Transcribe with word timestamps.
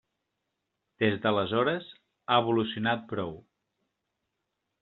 Des 1.03 1.17
d'aleshores 1.25 1.91
ha 1.99 2.39
evolucionat 2.45 3.07
prou. 3.15 3.37